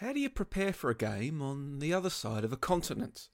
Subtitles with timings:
[0.00, 3.28] How do you prepare for a game on the other side of a continent?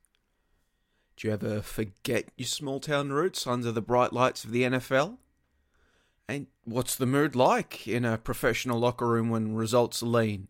[1.17, 5.18] Do you ever forget your small town roots under the bright lights of the NFL?
[6.29, 10.48] And what's the mood like in a professional locker room when results are lean?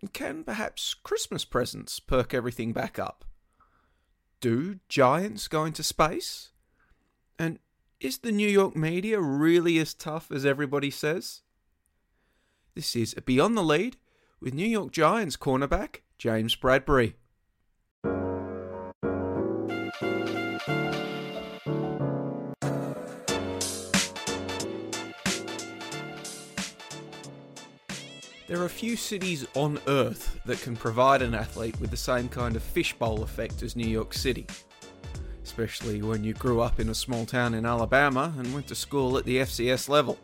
[0.00, 3.24] And can perhaps Christmas presents perk everything back up?
[4.40, 6.50] Do giants go into space?
[7.36, 7.58] And
[7.98, 11.42] is the New York media really as tough as everybody says?
[12.76, 13.96] This is Beyond the Lead
[14.40, 17.14] with New York Giants cornerback James Bradberry.
[28.46, 32.56] There are few cities on earth that can provide an athlete with the same kind
[32.56, 34.46] of fishbowl effect as New York City.
[35.44, 39.18] Especially when you grew up in a small town in Alabama and went to school
[39.18, 40.18] at the FCS level.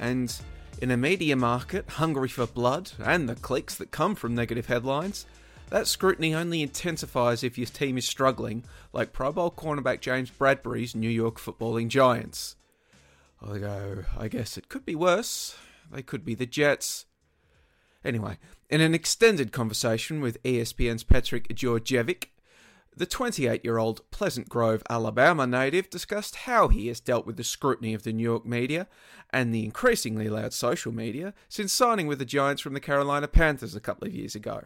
[0.00, 0.36] And
[0.80, 5.26] in a media market hungry for blood and the clicks that come from negative headlines,
[5.70, 10.94] that scrutiny only intensifies if your team is struggling, like Pro Bowl cornerback James Bradberry's
[10.94, 12.56] New York footballing Giants.
[13.42, 15.56] Although, I guess it could be worse.
[15.90, 17.06] They could be the Jets.
[18.04, 18.38] Anyway,
[18.68, 22.26] in an extended conversation with ESPN's Patrick Djordjevic,
[22.96, 27.44] the 28 year old Pleasant Grove, Alabama native discussed how he has dealt with the
[27.44, 28.86] scrutiny of the New York media
[29.30, 33.74] and the increasingly loud social media since signing with the Giants from the Carolina Panthers
[33.74, 34.64] a couple of years ago.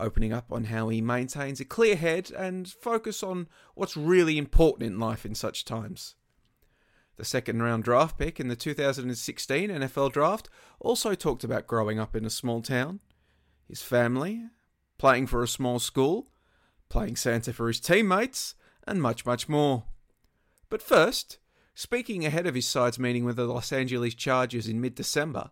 [0.00, 4.90] Opening up on how he maintains a clear head and focus on what's really important
[4.90, 6.14] in life in such times.
[7.16, 10.48] The second round draft pick in the 2016 NFL draft
[10.80, 13.00] also talked about growing up in a small town,
[13.68, 14.46] his family,
[14.96, 16.31] playing for a small school,
[16.92, 18.54] playing Santa for his teammates,
[18.86, 19.84] and much, much more.
[20.68, 21.38] But first,
[21.74, 25.50] speaking ahead of his side's meeting with the Los Angeles Chargers in mid December,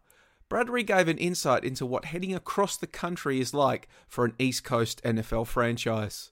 [0.50, 4.64] Bradberry gave an insight into what heading across the country is like for an East
[4.64, 6.30] Coast NFL franchise.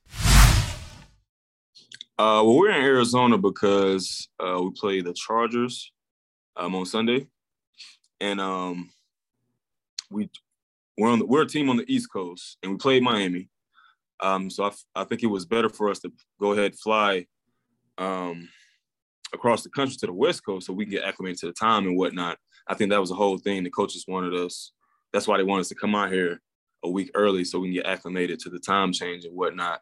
[2.19, 5.91] Uh, well, we're in Arizona because uh, we play the Chargers
[6.57, 7.29] um, on Sunday,
[8.21, 8.91] and um,
[10.11, 10.29] we
[10.99, 13.49] we're on the, we're a team on the East Coast, and we played Miami.
[14.21, 17.27] Um, so I, f- I think it was better for us to go ahead fly
[17.99, 18.49] um,
[19.33, 21.87] across the country to the West Coast so we can get acclimated to the time
[21.87, 22.39] and whatnot.
[22.67, 23.65] I think that was the whole thing.
[23.65, 24.73] The coaches wanted us.
[25.13, 26.41] That's why they wanted us to come out here
[26.85, 29.81] a week early so we can get acclimated to the time change and whatnot.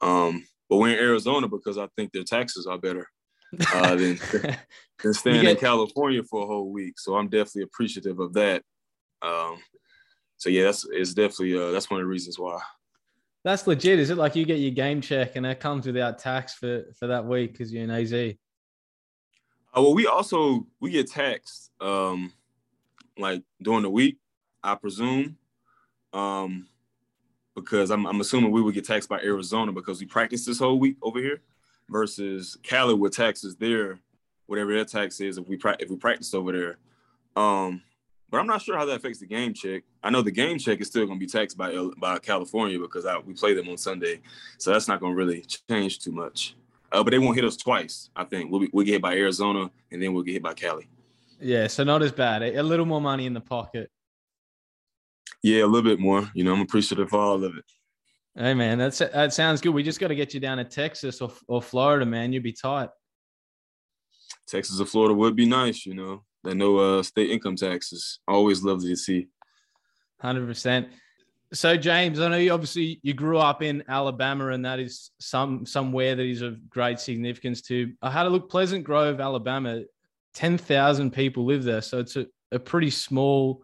[0.00, 3.08] Um, but we're in Arizona because I think their taxes are better
[3.72, 4.18] uh, than,
[5.02, 6.98] than staying get- in California for a whole week.
[6.98, 8.62] So I'm definitely appreciative of that.
[9.22, 9.58] Um,
[10.36, 12.60] so yeah, that's it's definitely uh, that's one of the reasons why.
[13.48, 13.98] That's legit.
[13.98, 17.06] Is it like you get your game check and that comes without tax for for
[17.06, 18.12] that week because you're in AZ?
[18.12, 18.34] Uh,
[19.72, 22.30] well, we also we get taxed um,
[23.16, 24.18] like during the week,
[24.62, 25.38] I presume,
[26.12, 26.66] um,
[27.54, 30.78] because I'm, I'm assuming we would get taxed by Arizona because we practice this whole
[30.78, 31.40] week over here,
[31.88, 33.98] versus Cali with taxes there,
[34.44, 36.76] whatever their tax is if we pra- if we practice over there.
[37.34, 37.80] Um,
[38.30, 39.82] but I'm not sure how that affects the game check.
[40.02, 43.06] I know the game check is still going to be taxed by by California because
[43.06, 44.20] I, we play them on Sunday,
[44.58, 46.54] so that's not going to really change too much.
[46.90, 48.10] Uh, but they won't hit us twice.
[48.16, 50.54] I think we'll, be, we'll get hit by Arizona and then we'll get hit by
[50.54, 50.88] Cali.
[51.38, 52.42] Yeah, so not as bad.
[52.42, 53.90] A little more money in the pocket.
[55.42, 56.28] Yeah, a little bit more.
[56.34, 57.64] You know, I'm appreciative of all of it.
[58.34, 59.74] Hey man, that's that sounds good.
[59.74, 62.32] We just got to get you down to Texas or, or Florida, man.
[62.32, 62.88] You'd be tight.
[64.46, 66.24] Texas or Florida would be nice, you know.
[66.48, 68.20] That no uh, state income taxes.
[68.26, 69.28] Always lovely to see.
[70.18, 70.88] Hundred percent.
[71.52, 75.66] So James, I know you obviously you grew up in Alabama, and that is some
[75.66, 77.92] somewhere that is of great significance to.
[78.00, 79.82] I had a look, Pleasant Grove, Alabama.
[80.32, 83.62] Ten thousand people live there, so it's a, a pretty small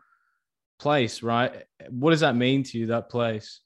[0.78, 1.64] place, right?
[1.88, 3.60] What does that mean to you, that place?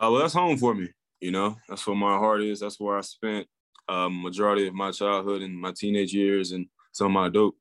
[0.00, 0.88] Uh, well, that's home for me.
[1.20, 2.60] You know, that's where my heart is.
[2.60, 3.46] That's where I spent
[3.86, 7.54] um, majority of my childhood and my teenage years and some of my adult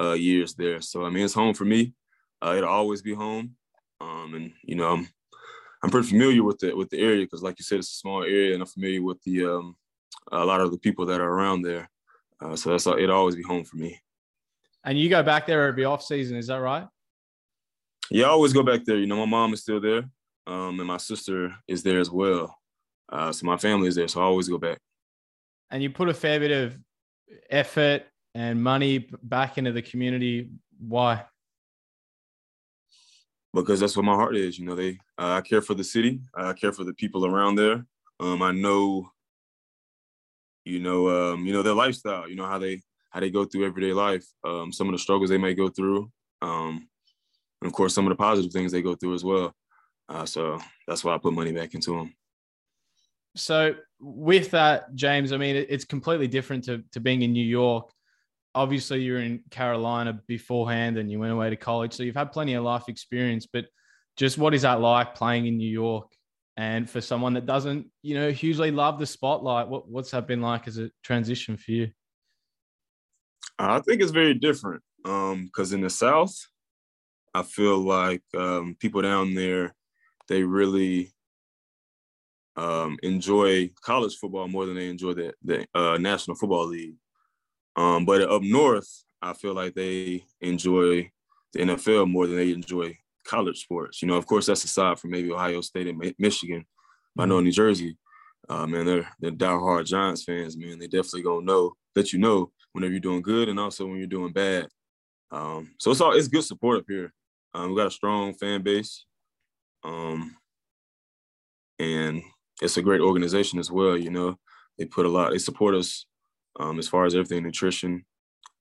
[0.00, 0.80] uh, years there.
[0.80, 1.94] So I mean, it's home for me.
[2.42, 3.56] Uh, it'll always be home.
[4.00, 5.08] Um, and you know, I'm
[5.82, 8.22] I'm pretty familiar with the with the area because, like you said, it's a small
[8.22, 9.76] area, and I'm familiar with the um,
[10.32, 11.88] a lot of the people that are around there.
[12.42, 14.00] Uh, so that's it'll always be home for me.
[14.84, 16.86] And you go back there every off season, is that right?
[18.10, 18.96] Yeah, I always go back there.
[18.96, 20.04] You know, my mom is still there,
[20.46, 22.56] um, and my sister is there as well.
[23.10, 24.78] Uh, so my family is there, so I always go back.
[25.70, 26.78] And you put a fair bit of
[27.50, 28.04] effort
[28.34, 30.50] and money back into the community.
[30.78, 31.24] Why?
[33.52, 34.58] Because that's what my heart is.
[34.58, 36.20] You know, they uh, I care for the city.
[36.34, 37.84] I care for the people around there.
[38.20, 39.10] Um, I know,
[40.64, 42.28] you know, um, you know their lifestyle.
[42.28, 44.24] You know how they how they go through everyday life.
[44.44, 46.10] Um, some of the struggles they may go through.
[46.42, 46.88] Um,
[47.60, 49.54] and of course some of the positive things they go through as well.
[50.08, 52.14] Uh, so that's why I put money back into them.
[53.36, 57.90] So with that, James, I mean, it's completely different to, to being in New York.
[58.54, 61.92] Obviously, you're in Carolina beforehand and you went away to college.
[61.92, 63.66] So you've had plenty of life experience, but
[64.16, 66.10] just what is that like playing in New York?
[66.56, 70.42] And for someone that doesn't, you know, hugely love the spotlight, what, what's that been
[70.42, 71.90] like as a transition for you?
[73.58, 76.34] I think it's very different because um, in the South,
[77.34, 79.74] I feel like um, people down there,
[80.28, 81.12] they really
[82.56, 86.96] um, enjoy college football more than they enjoy the, the uh, National Football League.
[87.76, 91.10] Um, but up north, I feel like they enjoy
[91.52, 94.02] the NFL more than they enjoy college sports.
[94.02, 96.64] You know, of course, that's aside from maybe Ohio State and Michigan.
[97.14, 97.44] But I know mm-hmm.
[97.44, 97.96] New Jersey,
[98.48, 100.78] uh, man, they're they're diehard Giants fans, man.
[100.78, 104.06] They definitely gonna know that you know whenever you're doing good and also when you're
[104.06, 104.68] doing bad.
[105.30, 107.12] Um, so it's all it's good support up here.
[107.54, 109.04] Um, we got a strong fan base,
[109.84, 110.36] um,
[111.78, 112.22] and
[112.62, 113.96] it's a great organization as well.
[113.96, 114.38] You know,
[114.78, 115.30] they put a lot.
[115.30, 116.06] They support us
[116.58, 118.04] um, as far as everything: nutrition,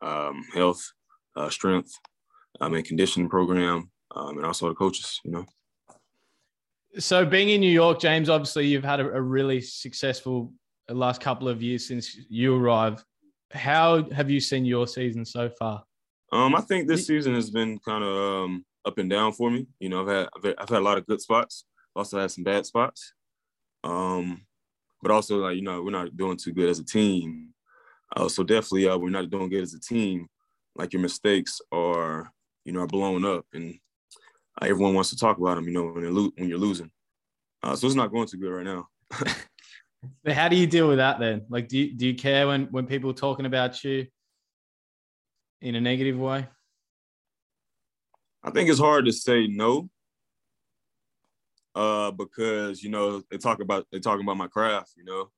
[0.02, 0.92] um, health,
[1.36, 1.92] uh, strength,
[2.62, 5.20] um, and conditioning program, um, and also the coaches.
[5.24, 5.46] You know.
[6.98, 10.52] So, being in New York, James, obviously you've had a, a really successful
[10.90, 13.04] last couple of years since you arrived.
[13.52, 15.84] How have you seen your season so far?
[16.32, 19.68] Um, I think this season has been kind of um, up and down for me.
[19.80, 20.08] You know, I've
[20.44, 21.66] had I've had a lot of good spots,
[21.96, 23.14] also had some bad spots.
[23.84, 24.42] Um,
[25.02, 27.50] but also like you know we're not doing too good as a team.
[28.16, 30.28] Uh, so definitely uh, we're not doing good as a team.
[30.76, 32.32] Like your mistakes are
[32.66, 33.76] you know are blown up, and
[34.62, 35.68] uh, everyone wants to talk about them.
[35.68, 36.92] You know when lo- when you're losing.
[37.62, 38.88] Uh, so it's not going too good right now.
[40.24, 41.46] but how do you deal with that then?
[41.50, 44.08] Like, do you, do you care when when people are talking about you
[45.62, 46.48] in a negative way?
[48.42, 49.90] I think it's hard to say no
[51.76, 54.94] uh, because you know they talk about they talking about my craft.
[54.98, 55.30] You know,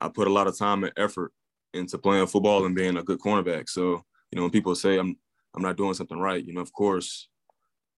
[0.00, 1.32] I put a lot of time and effort
[1.74, 3.68] into playing football and being a good cornerback.
[3.68, 5.16] So you know, when people say I'm
[5.54, 7.28] I'm not doing something right, you know, of course,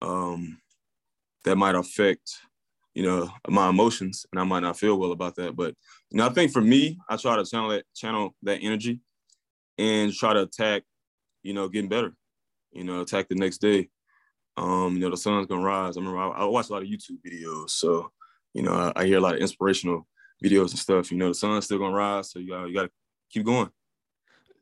[0.02, 0.60] um,
[1.46, 2.32] that might affect
[2.94, 5.56] you know my emotions, and I might not feel well about that.
[5.56, 5.76] But
[6.10, 9.02] you know, I think for me, I try to channel that channel that energy
[9.78, 10.84] and try to attack,
[11.44, 12.14] you know, getting better.
[12.72, 13.90] You know, attack the next day.
[14.58, 15.96] Um, you know, the sun's gonna rise.
[15.96, 18.12] I remember I, I watch a lot of YouTube videos, so
[18.54, 20.08] you know, I, I, hear a lot of inspirational
[20.44, 21.12] videos and stuff.
[21.12, 22.92] You know, the sun's still gonna rise, so you got you got to
[23.30, 23.70] keep going.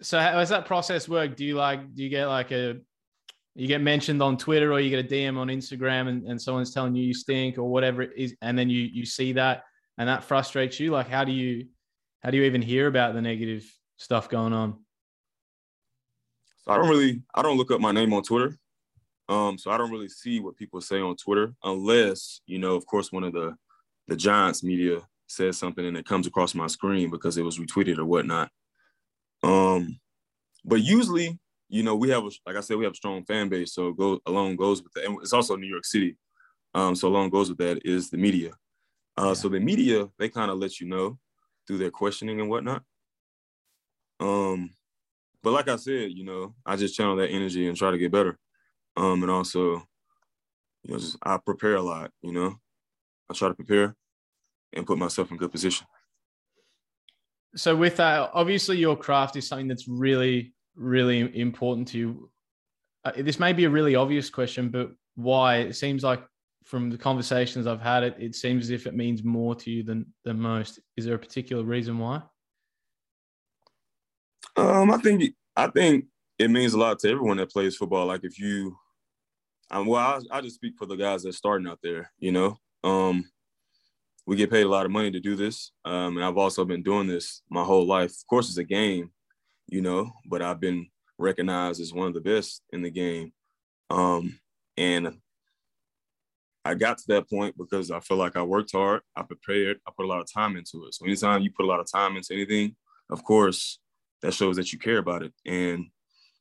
[0.01, 1.35] So how does that process work?
[1.35, 2.77] Do you like do you get like a
[3.55, 6.71] you get mentioned on Twitter or you get a DM on Instagram and, and someone's
[6.71, 9.63] telling you you stink or whatever it is, and then you you see that
[9.97, 10.91] and that frustrates you?
[10.91, 11.67] Like how do you
[12.21, 13.65] how do you even hear about the negative
[13.97, 14.77] stuff going on?
[16.63, 18.57] So I don't really I don't look up my name on Twitter.
[19.29, 22.85] Um, so I don't really see what people say on Twitter unless, you know, of
[22.85, 23.55] course, one of the
[24.07, 27.97] the Giants media says something and it comes across my screen because it was retweeted
[27.97, 28.49] or whatnot.
[29.43, 29.99] Um,
[30.65, 31.39] but usually,
[31.69, 33.91] you know, we have a, like I said, we have a strong fan base, so
[33.91, 35.05] go along goes with that.
[35.05, 36.17] And it's also New York City,
[36.73, 38.51] um, so along goes with that is the media.
[39.17, 39.33] Uh, yeah.
[39.33, 41.17] So the media they kind of let you know
[41.65, 42.83] through their questioning and whatnot.
[44.19, 44.71] Um,
[45.43, 48.11] but like I said, you know, I just channel that energy and try to get
[48.11, 48.37] better.
[48.95, 49.83] Um, and also,
[50.83, 52.55] you know, just I prepare a lot, you know.
[53.29, 53.95] I try to prepare
[54.73, 55.85] and put myself in good position.
[57.55, 62.29] So with that, obviously your craft is something that's really, really important to you.
[63.05, 65.57] Uh, this may be a really obvious question, but why?
[65.57, 66.23] It seems like
[66.65, 69.83] from the conversations I've had, it it seems as if it means more to you
[69.83, 70.79] than than most.
[70.97, 72.21] Is there a particular reason why?
[74.57, 76.05] Um, I think I think
[76.37, 78.05] it means a lot to everyone that plays football.
[78.05, 78.77] Like if you
[79.71, 82.11] um, well, I, I just speak for the guys that's starting out there.
[82.19, 83.25] You know, um,
[84.27, 86.83] we get paid a lot of money to do this, um, and I've also been
[86.83, 88.11] doing this my whole life.
[88.11, 89.09] Of course, it's a game,
[89.67, 93.31] you know, but I've been recognized as one of the best in the game,
[93.89, 94.37] um,
[94.75, 95.17] and
[96.65, 99.91] I got to that point because I feel like I worked hard, I prepared, I
[99.95, 100.93] put a lot of time into it.
[100.93, 102.75] So anytime you put a lot of time into anything,
[103.09, 103.79] of course,
[104.21, 105.85] that shows that you care about it, and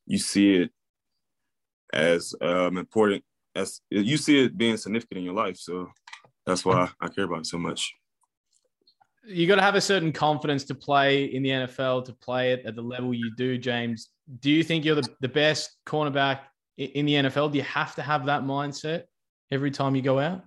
[0.05, 0.71] you see it
[1.93, 3.23] as um, important
[3.55, 5.57] as you see it being significant in your life.
[5.57, 5.89] So
[6.47, 7.93] that's why I care about it so much.
[9.25, 12.65] You got to have a certain confidence to play in the NFL, to play it
[12.65, 14.09] at the level you do, James.
[14.39, 16.39] Do you think you're the, the best cornerback
[16.77, 17.51] in the NFL?
[17.51, 19.03] Do you have to have that mindset
[19.51, 20.45] every time you go out?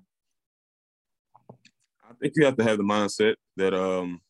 [1.51, 4.21] I think you have to have the mindset that um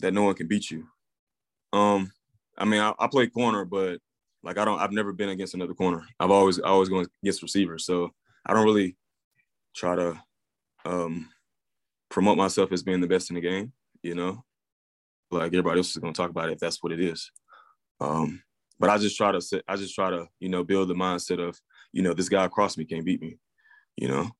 [0.00, 0.86] that no one can beat you.
[1.74, 2.10] Um,
[2.56, 4.00] I mean, I, I play corner, but
[4.42, 6.02] Like I don't, I've never been against another corner.
[6.18, 7.84] I've always, always going against receivers.
[7.84, 8.10] So
[8.46, 8.96] I don't really
[9.74, 10.22] try to
[10.84, 11.28] um,
[12.10, 13.72] promote myself as being the best in the game.
[14.02, 14.44] You know,
[15.30, 17.30] like everybody else is going to talk about it if that's what it is.
[18.00, 18.42] Um,
[18.78, 21.38] but I just try to, sit, I just try to, you know, build the mindset
[21.38, 21.58] of,
[21.92, 23.36] you know, this guy across me can't beat me.
[23.96, 24.30] You know.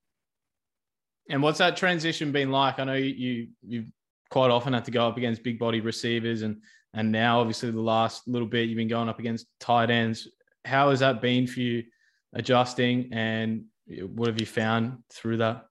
[1.29, 2.79] And what's that transition been like?
[2.79, 3.85] I know you, you
[4.31, 6.63] quite often had to go up against big body receivers and
[6.95, 10.29] and now obviously the last little bit you've been going up against tight ends.
[10.65, 11.85] How has that been for you
[12.33, 13.65] adjusting and
[13.99, 15.67] what have you found through that?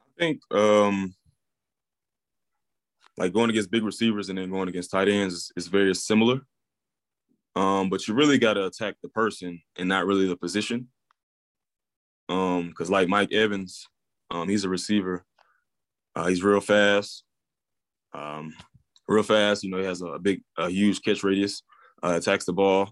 [0.00, 1.14] I think um
[3.16, 6.40] like going against big receivers and then going against tight ends is, is very similar.
[7.54, 10.88] Um, but you really got to attack the person and not really the position.
[12.28, 13.86] Um, because like Mike Evans,
[14.30, 15.24] um, he's a receiver.
[16.14, 17.24] Uh, he's real fast.
[18.14, 18.54] Um,
[19.06, 19.64] real fast.
[19.64, 21.62] You know, he has a big, a huge catch radius.
[22.02, 22.90] Uh, attacks the ball.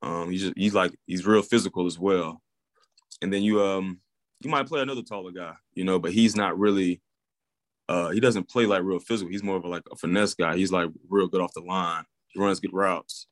[0.00, 2.40] Um, he's just he's like he's real physical as well.
[3.22, 4.00] And then you um
[4.40, 7.02] you might play another taller guy, you know, but he's not really.
[7.88, 9.30] Uh, he doesn't play like real physical.
[9.30, 10.56] He's more of a, like a finesse guy.
[10.56, 12.04] He's like real good off the line.
[12.26, 13.26] He runs good routes.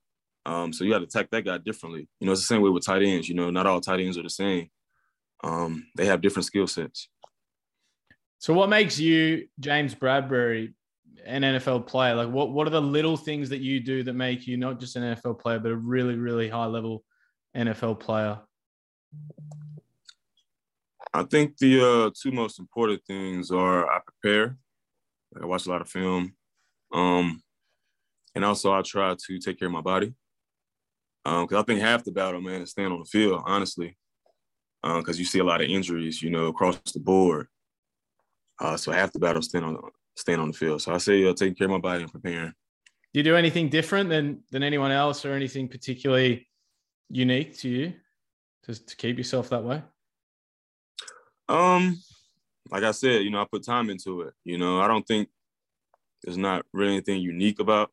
[0.47, 2.09] Um, so you got to attack that guy differently.
[2.21, 3.28] You know, it's the same way with tight ends.
[3.28, 4.71] You know, not all tight ends are the same.
[5.45, 7.09] Um, they have different skill sets.
[8.38, 10.73] So, what makes you, James Bradberry,
[11.25, 12.14] an NFL player?
[12.14, 14.97] Like, what what are the little things that you do that make you not just
[14.97, 17.05] an NFL player, but a really, really high level
[17.57, 18.38] NFL player?
[21.13, 24.57] I think the uh, two most important things are I prepare.
[25.41, 26.35] I watch a lot of film,
[26.93, 27.43] um,
[28.35, 30.15] and also I try to take care of my body.
[31.25, 33.43] Because um, I think half the battle, man, is staying on the field.
[33.45, 33.97] Honestly,
[34.83, 37.49] because um, you see a lot of injuries, you know, across the board.
[38.61, 39.79] Uh, so half the battle staying on
[40.17, 40.81] staying on the field.
[40.83, 42.53] So I say uh, taking care of my body and preparing.
[43.13, 46.49] Do you do anything different than than anyone else, or anything particularly
[47.09, 47.95] unique to you
[48.65, 49.83] to, to keep yourself that way?
[51.49, 52.00] Um,
[52.71, 54.35] like I said, you know, I put time into it.
[54.45, 55.29] You know, I don't think
[56.23, 57.91] there's not really anything unique about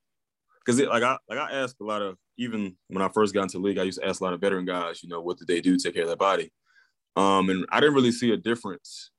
[0.66, 3.60] because like I like I ask a lot of even when I first got into
[3.60, 5.62] league, I used to ask a lot of veteran guys, you know, what did they
[5.62, 6.52] do to take care of their body?
[7.16, 9.12] Um, and I didn't really see a difference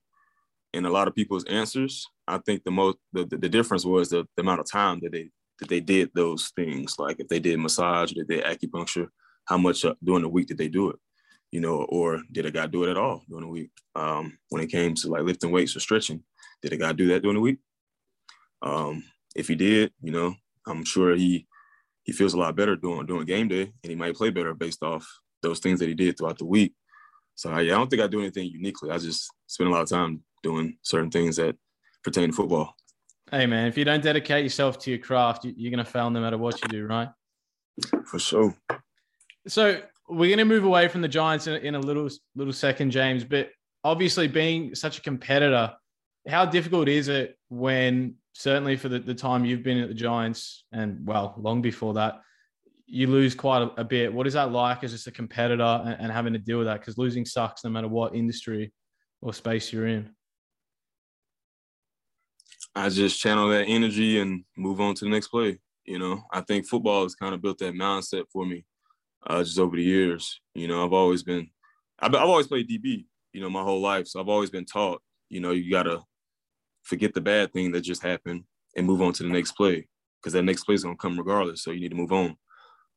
[0.73, 2.07] in a lot of people's answers.
[2.27, 5.13] I think the most the, the, the difference was the, the, amount of time that
[5.13, 6.97] they that they did those things.
[6.99, 9.09] Like if they did massage, they did acupuncture,
[9.45, 10.97] how much uh, during the week did they do it?
[11.55, 13.71] You know, or did a guy do it at all during the week?
[13.95, 16.25] Um, when it came to like lifting weights or stretching,
[16.61, 17.59] did a guy do that during the week?
[18.61, 19.05] Um,
[19.37, 20.35] if he did, you know,
[20.67, 21.47] I'm sure he
[22.03, 24.83] he feels a lot better doing doing game day, and he might play better based
[24.83, 25.07] off
[25.43, 26.75] those things that he did throughout the week.
[27.37, 28.91] So I, I don't think I do anything uniquely.
[28.91, 31.55] I just spend a lot of time doing certain things that
[32.03, 32.75] pertain to football.
[33.31, 36.21] Hey man, if you don't dedicate yourself to your craft, you're going to fail no
[36.21, 37.11] matter what you do, right?
[38.07, 38.57] For sure.
[39.47, 42.91] So we're going to move away from the Giants in, in a little little second,
[42.91, 43.25] James.
[43.25, 43.51] But
[43.83, 45.73] obviously, being such a competitor,
[46.29, 50.65] how difficult is it when certainly for the, the time you've been at the Giants
[50.73, 52.21] and well, long before that,
[52.87, 54.13] you lose quite a, a bit.
[54.13, 56.81] What is that like as just a competitor and, and having to deal with that?
[56.81, 58.73] Because losing sucks no matter what industry
[59.23, 60.11] or space you're in.
[62.75, 65.59] I just channel that energy and move on to the next play.
[65.85, 68.65] You know, I think football has kind of built that mindset for me
[69.27, 70.41] uh, just over the years.
[70.55, 71.49] You know, I've always been,
[71.99, 74.07] I've, I've always played DB, you know, my whole life.
[74.09, 76.03] So I've always been taught, you know, you got to
[76.83, 78.45] forget the bad thing that just happened
[78.77, 79.89] and move on to the next play
[80.21, 81.63] because that next play is going to come regardless.
[81.63, 82.37] So you need to move on.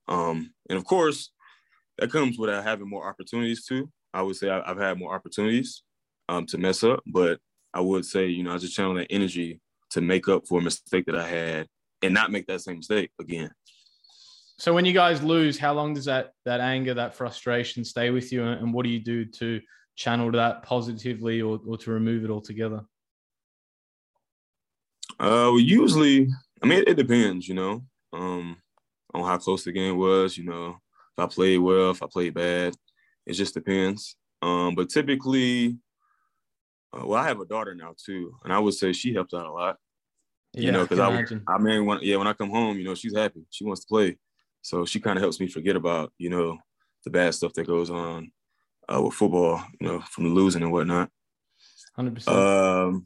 [0.07, 1.31] Um, and of course,
[1.98, 3.89] that comes with having more opportunities too.
[4.13, 5.84] I would say I, have had more opportunities
[6.29, 7.39] um, to mess up, but
[7.74, 9.60] I would say, you know, I just channel that energy
[9.91, 11.67] to make up for a mistake that I had
[12.01, 13.51] and not make that same mistake again.
[14.58, 18.32] So when you guys lose, how long does that that anger, that frustration stay with
[18.32, 19.62] you, and what do you do to
[19.96, 22.82] channel that positively or, or to remove it altogether?
[25.20, 26.28] Uh, well, usually,
[26.62, 27.84] I mean, it, it depends, you know.
[28.14, 28.58] Um,
[29.14, 30.38] on how close the game was.
[30.38, 32.76] You know, if I played well, if I played bad,
[33.26, 34.16] it just depends.
[34.42, 35.78] Um, but typically,
[36.94, 39.46] uh, well, I have a daughter now too, and I would say she helps out
[39.46, 39.78] a lot.
[40.54, 42.84] Yeah, you know, because I, I, I mean, when, yeah, when I come home, you
[42.84, 44.18] know, she's happy, she wants to play,
[44.62, 46.58] so she kind of helps me forget about you know
[47.04, 48.32] the bad stuff that goes on
[48.94, 51.10] uh, with football, you know, from the losing and whatnot.
[51.96, 52.38] Hundred percent.
[52.38, 53.06] Um,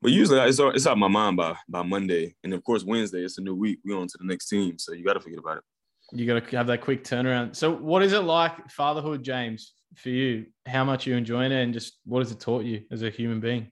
[0.00, 3.38] but usually it's it's out my mind by by Monday, and of course Wednesday it's
[3.38, 3.80] a new week.
[3.84, 5.64] We on to the next team, so you got to forget about it.
[6.12, 7.54] You got to have that quick turnaround.
[7.54, 10.46] So, what is it like fatherhood, James, for you?
[10.66, 13.40] How much you enjoying it, and just what has it taught you as a human
[13.40, 13.70] being?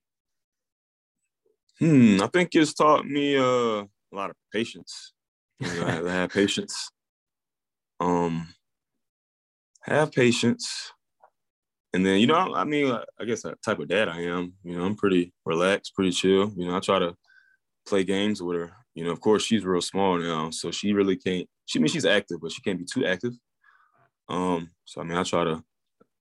[1.79, 5.13] Hmm, I think it's taught me uh, a lot of patience.
[5.63, 6.91] I have patience.
[8.01, 8.49] Um,
[9.83, 10.93] have patience.
[11.93, 14.53] And then, you know, I mean, I guess that type of dad I am.
[14.65, 16.53] You know, I'm pretty relaxed, pretty chill.
[16.57, 17.15] You know, I try to
[17.87, 18.73] play games with her.
[18.95, 21.49] You know, of course, she's real small now, so she really can't.
[21.67, 23.33] She I mean she's active, but she can't be too active.
[24.29, 25.63] Um, so I mean, I try to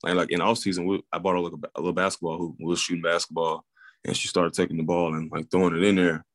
[0.03, 2.55] like like in off season, we, I bought her like a, a, little basketball hoop.
[2.59, 3.63] We was shooting basketball,
[4.05, 6.25] and she started taking the ball and like throwing it in there.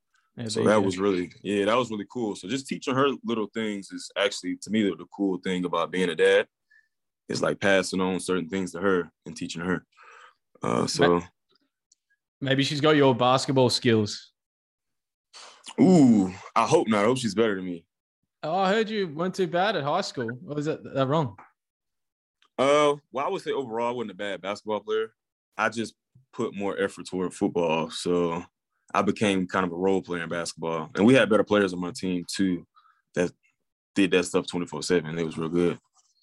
[0.48, 2.34] So that was really yeah, that was really cool.
[2.34, 5.90] So just teaching her little things is actually to me the, the cool thing about
[5.90, 6.46] being a dad
[7.28, 9.84] is like passing on certain things to her and teaching her.
[10.62, 11.20] Uh, so
[12.40, 14.32] maybe she's got your basketball skills.
[15.80, 17.02] Ooh, I hope not.
[17.02, 17.84] I hope she's better than me.
[18.42, 20.30] Oh, I heard you weren't too bad at high school.
[20.46, 21.36] Or was that, that wrong?
[22.58, 25.12] Uh, well, I would say overall I wasn't a bad basketball player.
[25.56, 25.94] I just
[26.32, 27.90] put more effort toward football.
[27.90, 28.42] So
[28.92, 30.90] I became kind of a role player in basketball.
[30.94, 32.66] And we had better players on my team too
[33.14, 33.30] that
[33.94, 35.18] did that stuff 24-7.
[35.18, 35.78] It was real good.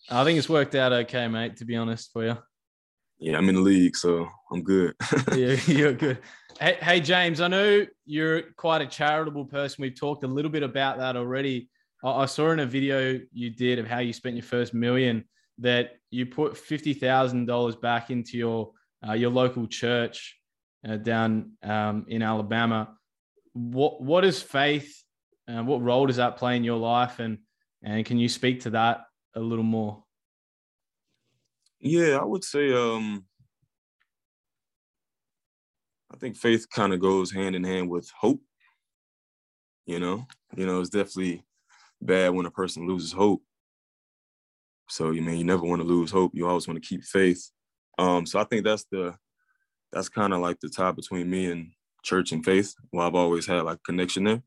[0.10, 2.38] I think it's worked out okay, mate, to be honest for you.
[3.20, 4.94] Yeah, I'm in the league, so I'm good.
[5.36, 6.20] yeah, you're good.
[6.60, 9.82] Hey, hey, James, I know you're quite a charitable person.
[9.82, 11.70] We've talked a little bit about that already.
[12.04, 15.26] I saw in a video you did of how you spent your first million
[15.58, 18.72] that you put fifty thousand dollars back into your
[19.08, 20.37] uh, your local church
[20.88, 22.96] uh, down um, in Alabama.
[23.54, 25.04] What what is faith?
[25.48, 27.20] Uh, what role does that play in your life?
[27.20, 27.40] And
[27.84, 29.06] and can you speak to that
[29.36, 30.04] a little more?
[31.80, 33.26] Yeah, I would say um
[36.12, 38.42] I think faith kind of goes hand in hand with hope.
[39.86, 41.44] You know, you know, it's definitely
[42.02, 43.42] bad when a person loses hope.
[44.90, 46.32] So you mean you never want to lose hope.
[46.34, 47.52] You always want to keep faith.
[47.98, 49.16] Um, so I think that's the
[49.92, 51.72] that's kind of like the tie between me and
[52.04, 52.74] church and faith.
[52.92, 54.44] Well, I've always had like connection there.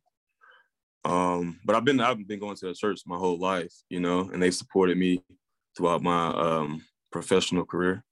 [1.04, 4.30] Um, but I've been I've been going to the church my whole life, you know,
[4.32, 5.22] and they supported me
[5.76, 8.04] throughout my um, professional career,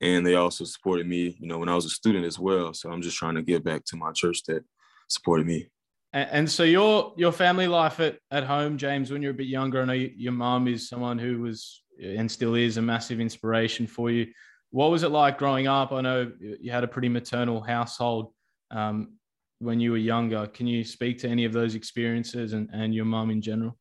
[0.00, 2.74] and they also supported me, you know, when I was a student as well.
[2.74, 4.62] So I'm just trying to give back to my church that
[5.08, 5.68] supported me.
[6.12, 9.48] And, and so your your family life at, at home, James, when you're a bit
[9.48, 13.86] younger, I know your mom is someone who was and still is a massive inspiration
[13.86, 14.26] for you.
[14.72, 15.92] What was it like growing up?
[15.92, 18.32] I know you had a pretty maternal household.
[18.70, 19.18] Um,
[19.62, 20.46] when you were younger.
[20.48, 23.78] Can you speak to any of those experiences and, and your mom in general?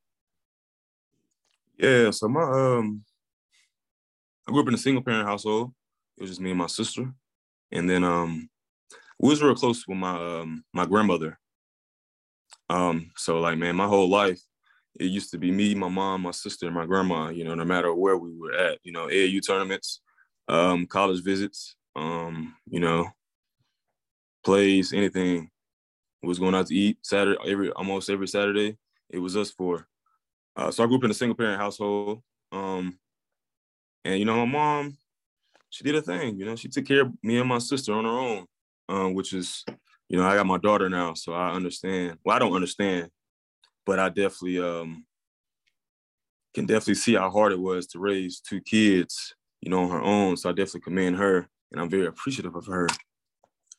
[1.78, 3.04] Yeah, so my um
[4.48, 5.74] I grew up in a single parent household.
[6.18, 7.12] It was just me and my sister.
[7.72, 8.50] And then um
[9.20, 11.40] we was real close with my um my grandmother.
[12.70, 14.40] Um, so like man, my whole life
[15.00, 17.64] it used to be me, my mom, my sister, and my grandma, you know, no
[17.64, 20.02] matter where we were at, you know, AAU tournaments,
[20.48, 23.08] um, college visits, um, you know,
[24.44, 25.50] plays, anything
[26.24, 28.78] was going out to eat Saturday every almost every Saturday.
[29.10, 29.88] It was us four.
[30.56, 32.22] Uh, so I grew up in a single parent household.
[32.52, 33.00] Um,
[34.06, 34.98] and you know, my mom,
[35.70, 36.38] she did a thing.
[36.38, 38.46] You know, she took care of me and my sister on her own,
[38.90, 39.64] um, which is,
[40.10, 42.18] you know, I got my daughter now, so I understand.
[42.24, 43.10] Well, I don't understand,
[43.86, 45.06] but I definitely um,
[46.54, 50.02] can definitely see how hard it was to raise two kids, you know, on her
[50.02, 50.38] own.
[50.38, 52.88] So I definitely commend her, and I'm very appreciative of her.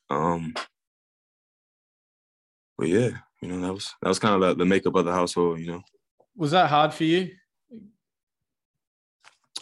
[0.09, 0.53] Um,
[2.77, 3.09] but yeah,
[3.41, 5.67] you know, that was that was kind of the, the makeup of the household, you
[5.67, 5.81] know.
[6.35, 7.31] Was that hard for you?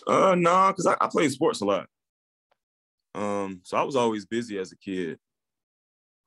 [0.07, 1.87] Uh no, nah, because I, I played sports a lot.
[3.13, 5.19] Um, so I was always busy as a kid.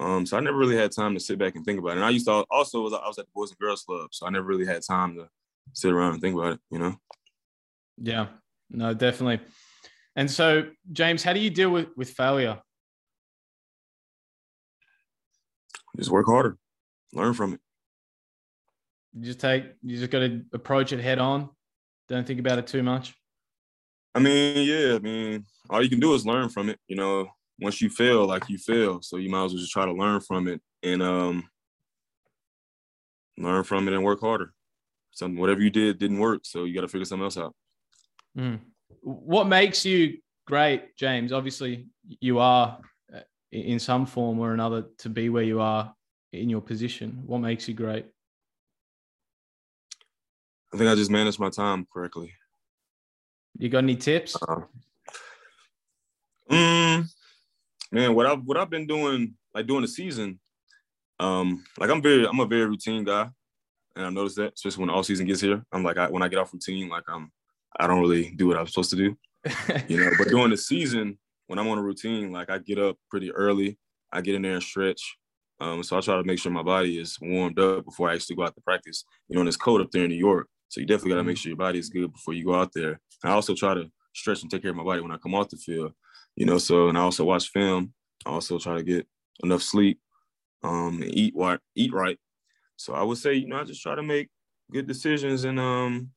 [0.00, 1.96] Um, so I never really had time to sit back and think about it.
[1.96, 4.26] And I used to also was I was at the Boys and Girls Club, so
[4.26, 5.28] I never really had time to
[5.72, 6.96] sit around and think about it, you know.
[7.96, 8.26] Yeah,
[8.70, 9.40] no, definitely.
[10.16, 12.60] And so, James, how do you deal with with failure?
[15.96, 16.58] Just work harder
[17.14, 17.60] learn from it.
[19.14, 21.48] You just take, you just got to approach it head on.
[22.08, 23.14] Don't think about it too much.
[24.14, 26.78] I mean, yeah, I mean, all you can do is learn from it.
[26.88, 27.28] You know,
[27.60, 30.20] once you fail, like you fail, so you might as well just try to learn
[30.20, 31.48] from it and um,
[33.38, 34.52] learn from it and work harder.
[35.12, 37.54] Something, whatever you did didn't work, so you got to figure something else out.
[38.36, 38.60] Mm.
[39.02, 41.32] What makes you great, James?
[41.32, 41.86] Obviously,
[42.20, 42.78] you are
[43.14, 43.20] uh,
[43.52, 45.94] in some form or another to be where you are
[46.32, 47.22] in your position?
[47.26, 48.06] What makes you great?
[50.72, 52.32] I think I just manage my time correctly.
[53.58, 54.36] You got any tips?
[54.36, 54.62] Uh,
[56.50, 57.08] mm,
[57.92, 60.40] man, what I've what I've been doing, like during the season,
[61.20, 63.30] um, like I'm very I'm a very routine guy,
[63.94, 66.24] and I noticed that especially when the all season gets here, I'm like I, when
[66.24, 67.30] I get off routine, like I'm
[67.78, 69.16] I don't really do what I'm supposed to do,
[69.88, 70.10] you know.
[70.18, 73.78] But during the season, when I'm on a routine, like I get up pretty early,
[74.12, 75.00] I get in there and stretch,
[75.60, 78.36] um, so I try to make sure my body is warmed up before I actually
[78.36, 79.04] go out to practice.
[79.28, 81.24] You know, and it's cold up there in New York, So you definitely got to
[81.24, 83.00] make sure your body is good before you go out there.
[83.22, 85.48] I also try to stretch and take care of my body when I come off
[85.48, 85.92] the field,
[86.36, 86.58] you know.
[86.58, 87.94] So and I also watch film.
[88.26, 89.06] I also try to get
[89.42, 90.00] enough sleep,
[90.62, 92.18] um, and eat right, eat right.
[92.76, 94.28] So I would say, you know, I just try to make
[94.72, 96.10] good decisions and um,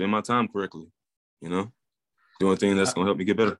[0.00, 0.86] spend my time correctly.
[1.42, 1.72] You know,
[2.38, 3.58] doing things that's gonna help me get better.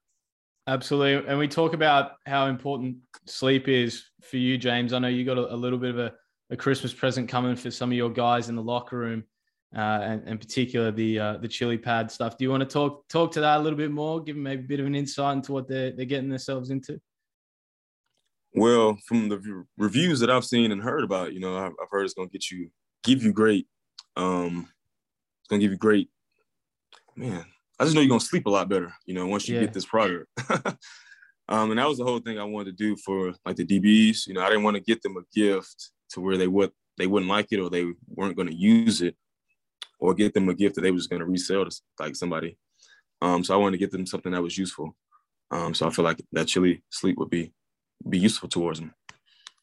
[0.67, 1.27] Absolutely.
[1.27, 4.93] And we talk about how important sleep is for you, James.
[4.93, 6.13] I know you got a, a little bit of a,
[6.51, 9.23] a, Christmas present coming for some of your guys in the locker room,
[9.75, 12.37] uh, and in particular the uh, the chili pad stuff.
[12.37, 14.21] Do you want to talk talk to that a little bit more?
[14.21, 16.99] Give them maybe a bit of an insight into what they're they're getting themselves into.
[18.53, 22.03] Well, from the reviews that I've seen and heard about, you know, I've, I've heard
[22.03, 22.69] it's gonna get you,
[23.03, 23.65] give you great,
[24.17, 24.67] um,
[25.41, 26.09] it's gonna give you great,
[27.21, 27.45] man.
[27.79, 29.61] I just know you're gonna sleep a lot better, you know, once you yeah.
[29.61, 30.27] get this product.
[31.49, 34.27] um, and that was the whole thing I wanted to do for like the DBs.
[34.27, 37.07] You know, I didn't want to get them a gift to where they would they
[37.07, 39.15] wouldn't like it or they weren't going to use it,
[39.99, 42.57] or get them a gift that they was going to resell to like somebody.
[43.21, 44.95] Um, so I wanted to get them something that was useful.
[45.51, 47.53] Um, so I feel like that chili sleep would be
[48.09, 48.93] be useful towards them.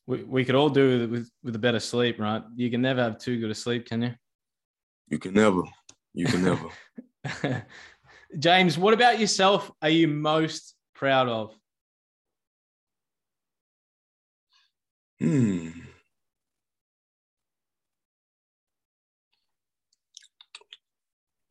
[0.06, 2.42] We, we could all do with, with with a better sleep, right?
[2.56, 4.14] You can never have too good a sleep, can you?
[5.08, 5.62] You can never.
[6.14, 6.68] You can never.
[8.38, 11.54] James, what about yourself are you most proud of?
[15.20, 15.70] Hmm.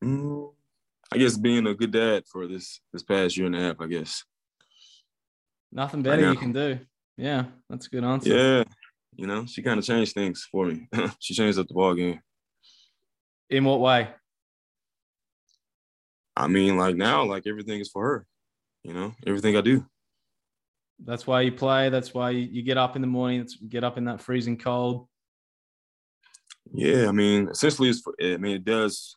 [0.03, 0.53] Mm,
[1.11, 3.87] I guess being a good dad for this this past year and a half, I
[3.87, 4.23] guess.
[5.71, 6.79] Nothing better you can do.
[7.17, 8.29] Yeah, that's a good answer.
[8.29, 8.63] Yeah,
[9.15, 10.87] you know, she kind of changed things for me.
[11.19, 12.21] she changed up the ball game.
[13.49, 14.09] In what way?
[16.37, 18.27] I mean, like now, like everything is for her.
[18.83, 19.85] You know, everything I do.
[21.03, 21.89] That's why you play.
[21.89, 23.47] That's why you get up in the morning.
[23.67, 25.07] get up in that freezing cold.
[26.73, 29.15] Yeah, I mean, essentially, it's for, I mean, it does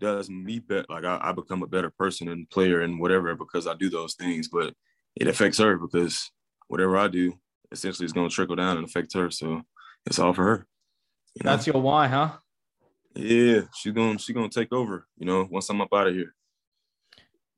[0.00, 0.86] does me better.
[0.88, 4.14] Like I, I become a better person and player and whatever because I do those
[4.14, 4.48] things.
[4.48, 4.74] But
[5.14, 6.30] it affects her because
[6.66, 7.34] whatever I do,
[7.70, 9.30] essentially, is going to trickle down and affect her.
[9.30, 9.62] So
[10.04, 10.66] it's all for her.
[11.36, 11.50] You know?
[11.52, 12.32] That's your why, huh?
[13.14, 15.06] Yeah, she's gonna she's gonna take over.
[15.16, 16.34] You know, once I'm up out of here.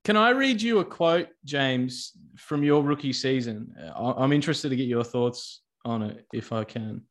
[0.04, 3.72] Can I read you a quote, James, from your rookie season?
[3.80, 7.02] Uh, I'm interested to get your thoughts on it if I can.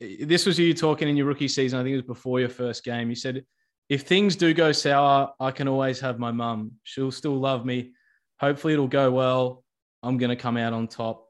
[0.00, 1.80] This was you talking in your rookie season.
[1.80, 3.08] I think it was before your first game.
[3.08, 3.44] You said,
[3.88, 6.72] If things do go sour, I can always have my mum.
[6.84, 7.90] She'll still love me.
[8.38, 9.64] Hopefully, it'll go well.
[10.04, 11.26] I'm going to come out on top.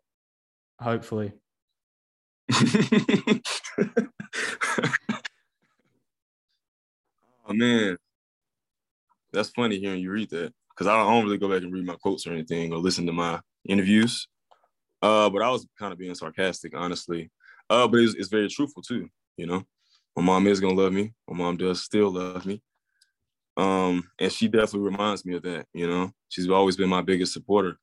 [0.79, 1.33] Hopefully.
[2.53, 2.75] oh,
[7.49, 7.97] man.
[9.33, 11.97] That's funny hearing you read that because I don't really go back and read my
[11.97, 14.29] quotes or anything or listen to my interviews.
[15.03, 17.31] Uh, but I was kind of being sarcastic, honestly.
[17.69, 19.09] Uh, but it's, it's very truthful too.
[19.37, 19.65] You know,
[20.17, 21.13] my mom is gonna love me.
[21.29, 22.63] My mom does still love me.
[23.57, 25.67] Um, and she definitely reminds me of that.
[25.75, 27.77] You know, she's always been my biggest supporter.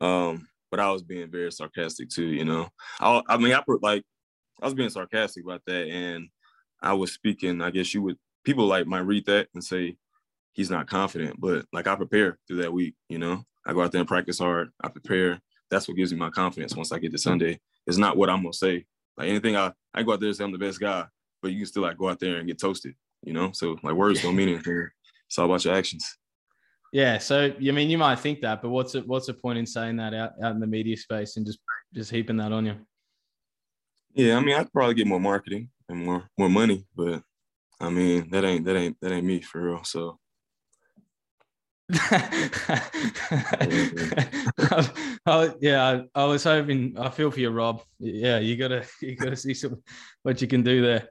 [0.00, 2.26] Um, but I was being very sarcastic too.
[2.26, 4.04] You know, I, I mean, I put like
[4.62, 6.28] I was being sarcastic about that, and
[6.82, 7.60] I was speaking.
[7.60, 9.96] I guess you would people like might read that and say,
[10.56, 11.38] he's not confident.
[11.38, 13.44] But like I prepare through that week, you know.
[13.64, 14.70] I go out there and practice hard.
[14.82, 15.40] I prepare.
[15.70, 17.60] That's what gives me my confidence once I get to Sunday.
[17.86, 18.86] It's not what I'm gonna say.
[19.16, 21.04] Like anything I I go out there and say I'm the best guy,
[21.42, 23.52] but you can still like go out there and get toasted, you know?
[23.52, 24.88] So like words don't mean anything.
[25.28, 26.16] It's all about your actions.
[26.92, 27.18] Yeah.
[27.18, 29.96] So I mean you might think that, but what's it what's the point in saying
[29.96, 31.58] that out, out in the media space and just
[31.92, 32.76] just heaping that on you?
[34.14, 37.22] Yeah, I mean I'd probably get more marketing and more more money, but
[37.80, 39.84] I mean that ain't that ain't that ain't me for real.
[39.84, 40.18] So
[45.26, 46.96] oh, yeah, I was hoping.
[46.98, 47.82] I feel for you, Rob.
[48.00, 49.82] Yeah, you gotta you gotta see some
[50.22, 51.08] what you can do there.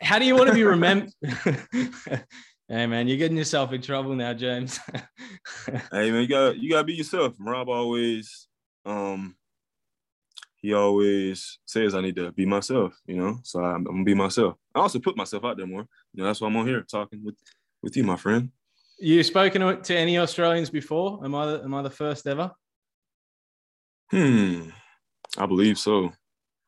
[0.00, 1.12] How do you want to be remembered?
[2.68, 4.80] hey man, you're getting yourself in trouble now, James.
[5.66, 7.34] hey man, you got you gotta be yourself.
[7.38, 8.48] Rob always,
[8.86, 9.36] um,
[10.56, 12.98] he always says I need to be myself.
[13.06, 14.56] You know, so I'm, I'm gonna be myself.
[14.74, 15.86] I also put myself out there more.
[16.14, 17.36] You know, that's why I'm on here talking with
[17.82, 18.52] with you, my friend.
[19.00, 21.24] You spoken to any Australians before?
[21.24, 22.50] Am I the, am I the first ever?
[24.10, 24.70] Hmm,
[25.36, 26.10] I believe so.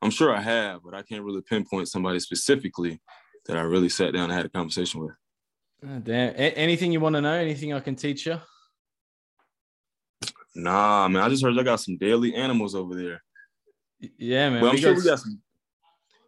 [0.01, 3.01] I'm sure I have, but I can't really pinpoint somebody specifically
[3.45, 5.11] that I really sat down and had a conversation with.
[5.83, 6.33] Oh, damn.
[6.35, 7.33] A- anything you want to know?
[7.33, 8.39] Anything I can teach you?
[10.55, 11.23] Nah, man.
[11.23, 13.23] I just heard I got some daily animals over there.
[14.17, 14.61] Yeah, man.
[14.61, 15.03] Well, I'm we sure got...
[15.03, 15.41] we got some.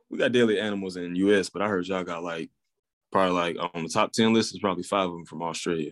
[0.10, 2.52] We got daily animals in the U.S., but I heard y'all got like
[3.14, 5.92] probably like on the top 10 list is probably five of them from Australia.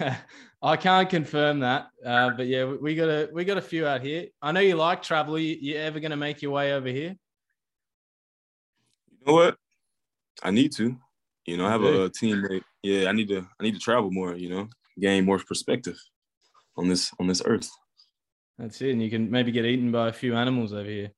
[0.62, 1.88] I can't confirm that.
[2.04, 4.26] Uh, but yeah, we, got a we got a few out here.
[4.42, 5.38] I know you like travel.
[5.38, 7.16] You, you ever gonna make your way over here?
[9.08, 9.56] You know what?
[10.42, 10.96] I need to.
[11.46, 12.64] You know, I have a, a teammate.
[12.82, 14.34] Yeah, I need to I need to travel more.
[14.34, 15.96] You know, gain more perspective
[16.76, 17.70] on this on this earth.
[18.58, 21.12] That's it, and you can maybe get eaten by a few animals over here.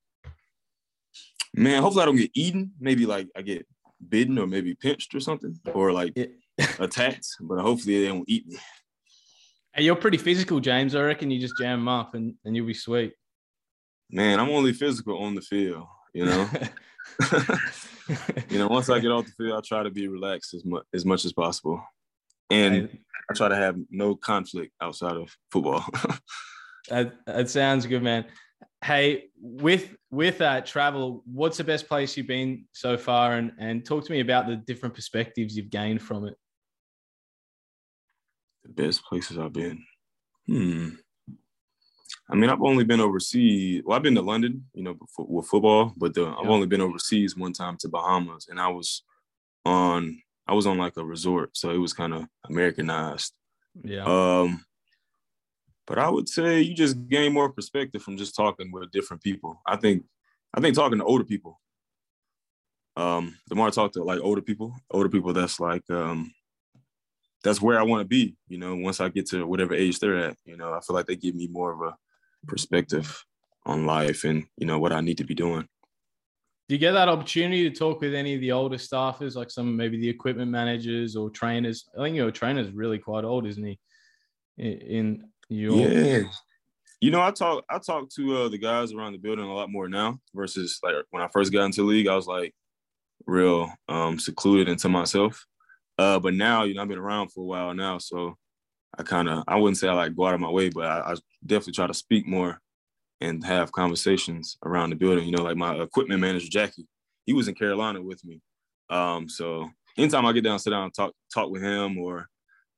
[1.55, 2.73] Man, hopefully I don't get eaten.
[2.79, 3.65] Maybe like I get
[4.07, 6.25] bitten or maybe pinched or something, or like yeah.
[6.79, 7.27] attacked.
[7.41, 8.57] But hopefully they won't eat me.
[9.73, 10.95] Hey, you're pretty physical, James.
[10.95, 13.13] I reckon you just jam them up and, and you'll be sweet.
[14.09, 16.49] Man, I'm only physical on the field, you know.
[18.49, 20.83] you know, once I get off the field, I try to be relaxed as much
[20.93, 21.81] as much as possible,
[22.49, 22.89] and
[23.29, 25.83] I try to have no conflict outside of football.
[26.89, 28.25] that that sounds good, man.
[28.83, 33.85] Hey, with with that travel, what's the best place you've been so far, and and
[33.85, 36.35] talk to me about the different perspectives you've gained from it.
[38.63, 39.83] The best places I've been.
[40.47, 40.89] Hmm.
[42.31, 43.81] I mean, I've only been overseas.
[43.83, 47.35] Well, I've been to London, you know, with football, but the, I've only been overseas
[47.35, 49.03] one time to Bahamas, and I was
[49.65, 53.33] on I was on like a resort, so it was kind of Americanized.
[53.83, 54.05] Yeah.
[54.05, 54.65] Um,
[55.89, 59.59] but I would say you just gain more perspective from just talking with different people.
[59.65, 60.03] I think
[60.53, 61.59] I think talking to older people.
[62.95, 66.31] Um, the more I talk to like older people, older people that's like um
[67.43, 70.17] that's where I want to be, you know, once I get to whatever age they're
[70.17, 70.37] at.
[70.45, 71.95] You know, I feel like they give me more of a
[72.47, 73.25] perspective
[73.65, 75.67] on life and you know what I need to be doing.
[76.67, 79.75] Do you get that opportunity to talk with any of the older staffers, like some
[79.75, 81.89] maybe the equipment managers or trainers?
[81.97, 83.79] I think your trainer's really quite old, isn't he?
[84.59, 86.23] In your yeah,
[87.01, 89.71] you know, I talk I talk to uh, the guys around the building a lot
[89.71, 92.53] more now versus like when I first got into league, I was like
[93.25, 95.45] real um, secluded into myself.
[95.97, 98.35] Uh, but now, you know, I've been around for a while now, so
[98.97, 101.11] I kind of I wouldn't say I like go out of my way, but I,
[101.11, 102.59] I, definitely try to speak more
[103.21, 105.25] and have conversations around the building.
[105.25, 106.87] You know, like my equipment manager Jackie,
[107.25, 108.41] he was in Carolina with me.
[108.89, 112.27] Um, so anytime I get down, sit down, and talk talk with him or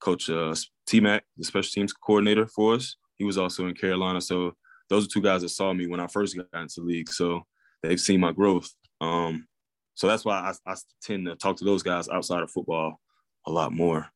[0.02, 0.56] Coach uh,
[0.88, 4.20] T Mac, the special teams coordinator for us, he was also in Carolina.
[4.20, 4.54] So
[4.90, 7.10] those are two guys that saw me when I first got into the league.
[7.10, 7.44] So
[7.84, 8.70] they've seen my growth.
[9.00, 9.48] Um,
[9.96, 13.00] so that's why I, I, tend to talk to those guys outside of football
[13.46, 14.08] a lot more.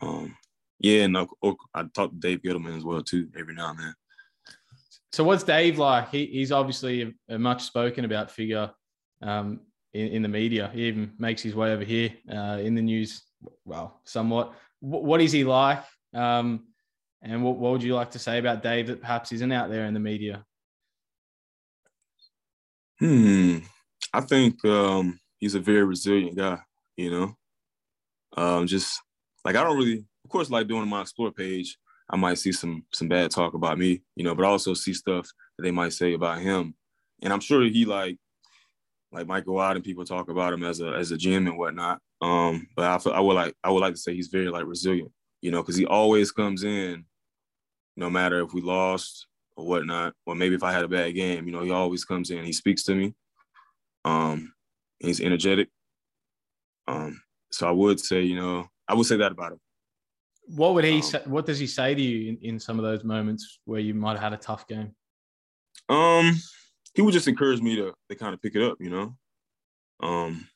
[0.00, 0.36] Um,
[0.78, 1.26] yeah, and I,
[1.74, 3.94] I talk to Dave Gettleman as well too every now and then.
[5.12, 6.10] So what's Dave like?
[6.10, 8.70] He, he's obviously a, much spoken about figure
[9.20, 9.60] um,
[9.92, 10.70] in, in, the media.
[10.72, 13.22] He even makes his way over here uh, in the news.
[13.64, 14.54] Well, somewhat.
[14.82, 15.84] What is he like?
[16.12, 16.66] Um,
[17.22, 19.86] and what, what would you like to say about Dave that perhaps isn't out there
[19.86, 20.44] in the media?
[22.98, 23.58] Hmm.
[24.12, 26.58] I think um, he's a very resilient guy.
[26.96, 27.36] You know,
[28.36, 29.00] um, just
[29.44, 31.76] like I don't really of course, like doing my explore page,
[32.08, 34.94] I might see some some bad talk about me, you know, but I also see
[34.94, 36.74] stuff that they might say about him,
[37.22, 38.18] and I'm sure he like
[39.10, 41.58] like might go out and people talk about him as a as a gym and
[41.58, 42.00] whatnot.
[42.22, 44.64] Um, but I feel, I would like I would like to say he's very like
[44.64, 47.04] resilient, you know, because he always comes in,
[47.96, 51.46] no matter if we lost or whatnot, or maybe if I had a bad game,
[51.46, 53.14] you know, he always comes in, he speaks to me,
[54.04, 54.54] um,
[55.00, 55.68] he's energetic.
[56.86, 59.60] Um, so I would say, you know, I would say that about him.
[60.46, 61.22] What would he um, say?
[61.24, 64.12] What does he say to you in, in some of those moments where you might
[64.12, 64.94] have had a tough game?
[65.88, 66.38] Um,
[66.94, 69.16] he would just encourage me to to kind of pick it up, you know.
[70.00, 70.46] Um,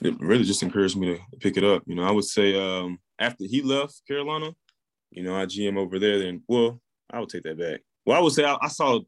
[0.00, 1.82] it really just encouraged me to pick it up.
[1.86, 4.54] You know, I would say um after he left Carolina,
[5.10, 6.18] you know, I GM over there.
[6.18, 7.80] Then, well, I would take that back.
[8.06, 9.00] Well, I would say I, I saw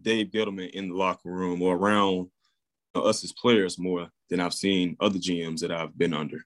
[0.00, 2.28] Dave Gettleman in the locker room or around
[2.94, 6.44] us as players more than I've seen other GMs that I've been under.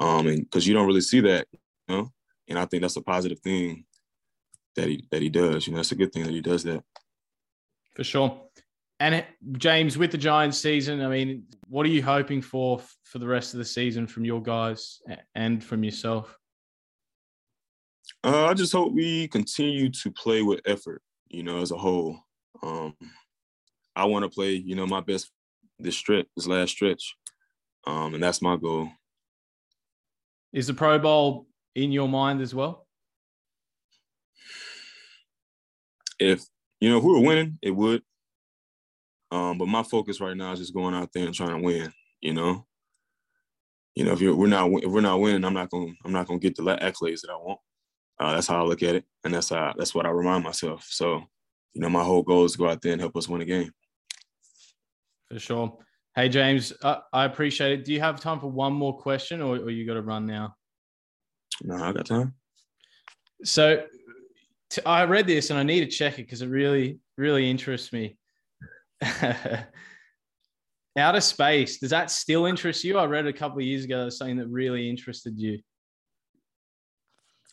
[0.00, 2.12] Um, and because you don't really see that, you know,
[2.48, 3.84] and I think that's a positive thing
[4.76, 5.66] that he that he does.
[5.66, 6.82] You know, it's a good thing that he does that.
[7.94, 8.47] For sure.
[9.00, 13.26] And James, with the Giants season, I mean, what are you hoping for for the
[13.26, 15.00] rest of the season from your guys
[15.34, 16.36] and from yourself?
[18.24, 22.18] Uh, I just hope we continue to play with effort, you know, as a whole.
[22.62, 22.94] Um,
[23.94, 25.30] I want to play, you know, my best
[25.78, 27.16] this stretch, this last stretch,
[27.86, 28.88] um, and that's my goal.
[30.52, 32.86] Is the Pro Bowl in your mind as well?
[36.18, 36.42] If
[36.80, 38.02] you know if we were winning, it would.
[39.30, 41.92] Um, but my focus right now is just going out there and trying to win.
[42.20, 42.66] You know,
[43.94, 46.26] you know if you're, we're not if we're not winning, I'm not gonna I'm not
[46.26, 47.60] going to get the accolades that I want.
[48.18, 50.86] Uh, that's how I look at it, and that's how that's what I remind myself.
[50.88, 51.22] So,
[51.74, 53.44] you know, my whole goal is to go out there and help us win a
[53.44, 53.70] game.
[55.30, 55.78] For sure.
[56.16, 57.84] Hey, James, uh, I appreciate it.
[57.84, 60.56] Do you have time for one more question or, or you got to run now?
[61.62, 62.34] No, I got time.
[63.44, 63.84] So
[64.70, 67.92] t- I read this and I need to check it because it really, really interests
[67.92, 68.17] me.
[70.96, 72.98] outer space, does that still interest you?
[72.98, 75.58] I read a couple of years ago something that really interested you.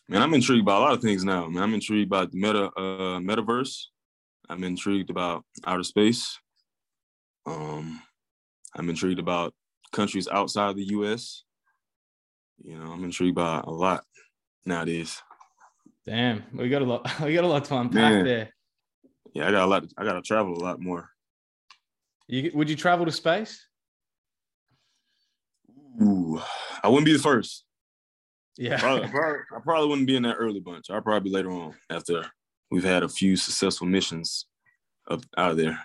[0.08, 1.48] Man, I'm intrigued by a lot of things now.
[1.48, 3.86] Man, I'm intrigued by the meta uh, metaverse.
[4.48, 6.38] I'm intrigued about outer space.
[7.44, 8.00] Um,
[8.76, 9.52] I'm intrigued about
[9.92, 11.42] countries outside the U.S.
[12.62, 14.04] You know, I'm intrigued by a lot
[14.64, 15.20] nowadays.
[16.04, 17.20] Damn, we got a lot.
[17.24, 18.24] We got a lot to unpack Man.
[18.24, 18.50] there.
[19.34, 19.84] Yeah, I got a lot.
[19.98, 21.10] I got to travel a lot more.
[22.28, 23.64] You, would you travel to space?
[26.02, 26.40] Ooh,
[26.82, 27.64] I wouldn't be the first.
[28.58, 30.90] Yeah, probably, probably, I probably wouldn't be in that early bunch.
[30.90, 32.24] I'll probably be later on after
[32.70, 34.46] we've had a few successful missions
[35.10, 35.78] up out of there.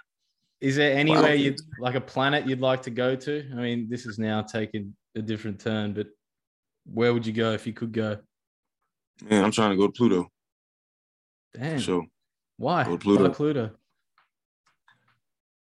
[0.61, 3.49] Is there anywhere you like a planet you'd like to go to?
[3.51, 6.07] I mean, this is now taking a different turn, but
[6.85, 8.17] where would you go if you could go?
[9.23, 10.29] Man, I'm trying to go to Pluto.
[11.53, 11.79] Damn.
[11.79, 12.05] So
[12.57, 12.83] why?
[12.83, 13.23] Go to Pluto.
[13.23, 13.71] Why Pluto?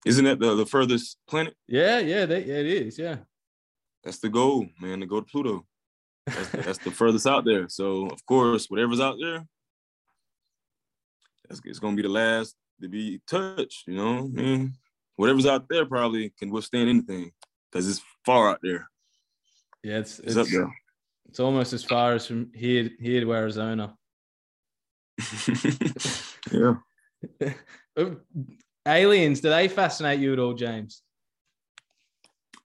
[0.05, 1.55] Isn't that the, the furthest planet?
[1.67, 2.97] Yeah, yeah, that, yeah, it is.
[2.97, 3.17] Yeah.
[4.03, 5.65] That's the goal, man, to go to Pluto.
[6.25, 7.67] That's, that's the furthest out there.
[7.67, 9.45] So, of course, whatever's out there,
[11.47, 14.19] that's, it's going to be the last to be touched, you know?
[14.19, 14.73] I mean,
[15.17, 17.31] whatever's out there probably can withstand anything
[17.69, 18.89] because it's far out there.
[19.83, 20.71] Yeah, it's, it's, it's up there.
[21.27, 23.95] It's almost as far as from here here to Arizona.
[26.51, 26.75] yeah.
[27.97, 28.21] Um,
[28.87, 31.03] Aliens, do they fascinate you at all, James?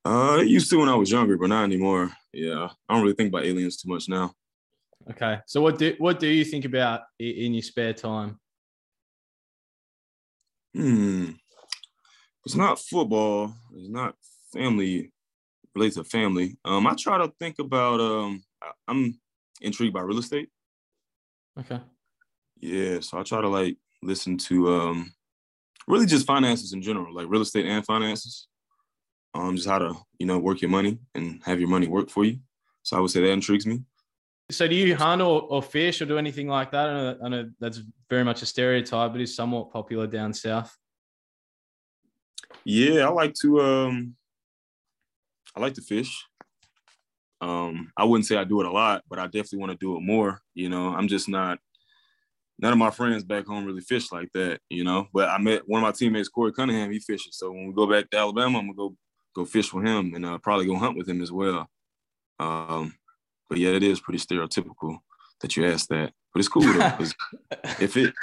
[0.05, 2.12] Uh, used to when I was younger, but not anymore.
[2.33, 4.33] Yeah, I don't really think about aliens too much now.
[5.11, 8.38] Okay, so what do what do you think about in your spare time?
[10.74, 11.31] Hmm,
[12.44, 13.55] it's not football.
[13.74, 14.14] It's not
[14.53, 15.12] family
[15.74, 16.57] related to family.
[16.64, 18.00] Um, I try to think about.
[18.00, 18.42] Um,
[18.88, 19.18] I'm
[19.61, 20.48] intrigued by real estate.
[21.59, 21.81] Okay.
[22.61, 25.14] Yeah, so I try to like listen to um
[25.87, 28.49] really just finances in general, like real estate and finances.
[29.35, 32.25] Um, just how to you know work your money and have your money work for
[32.25, 32.38] you.
[32.83, 33.83] So I would say that intrigues me.
[34.51, 36.88] So do you hunt or, or fish or do anything like that?
[36.88, 40.77] I know, I know that's very much a stereotype, but is somewhat popular down south.
[42.64, 44.16] Yeah, I like to um
[45.57, 46.25] I like to fish.
[47.40, 49.97] Um, I wouldn't say I do it a lot, but I definitely want to do
[49.97, 50.40] it more.
[50.55, 51.59] You know, I'm just not
[52.59, 55.09] none of my friends back home really fish like that, you know.
[55.12, 56.90] But I met one of my teammates, Corey Cunningham.
[56.90, 57.37] He fishes.
[57.37, 58.97] So when we go back to Alabama, I'm gonna go
[59.35, 61.69] go fish with him and uh, probably go hunt with him as well.
[62.38, 62.95] Um,
[63.49, 64.99] but yeah, it is pretty stereotypical
[65.40, 66.12] that you asked that.
[66.33, 66.99] But it's cool though,
[67.81, 68.14] if it.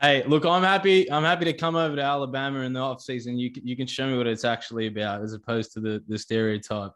[0.00, 1.10] hey, look, I'm happy.
[1.10, 3.38] I'm happy to come over to Alabama in the off season.
[3.38, 6.18] You can, you can show me what it's actually about, as opposed to the the
[6.18, 6.92] stereotype.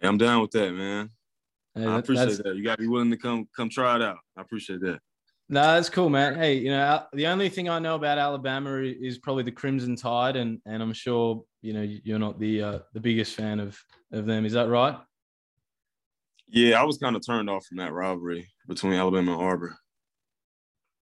[0.00, 1.10] Hey, I'm down with that, man.
[1.86, 2.56] I appreciate that.
[2.56, 4.18] You got to be willing to come come try it out.
[4.36, 5.00] I appreciate that.
[5.50, 6.34] No, that's cool, man.
[6.34, 10.36] Hey, you know, the only thing I know about Alabama is probably the Crimson Tide,
[10.36, 13.78] and and I'm sure you know you're not the uh, the biggest fan of
[14.12, 14.44] of them.
[14.44, 14.96] Is that right?
[16.48, 19.76] Yeah, I was kind of turned off from that rivalry between Alabama and Auburn.